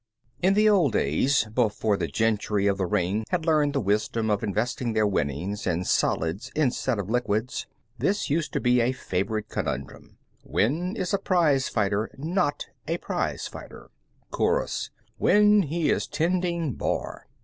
[0.41, 4.41] In the old days, before the gentry of the ring had learned the wisdom of
[4.43, 7.67] investing their winnings in solids instead of liquids,
[7.99, 13.45] this used to be a favorite conundrum: When is a prize fighter not a prize
[13.45, 13.91] fighter?
[14.31, 17.27] Chorus: When he is tending bar.